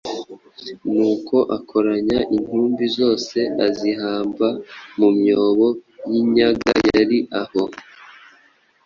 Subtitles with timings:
[0.95, 4.47] Nuko akoranya intumbi zose azihamba
[4.99, 5.67] mu myobo
[6.11, 7.63] y’inyaga yari aho,